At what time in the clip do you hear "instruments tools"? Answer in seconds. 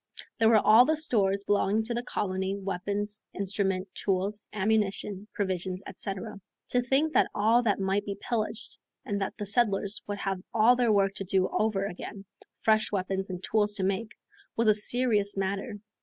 3.35-4.41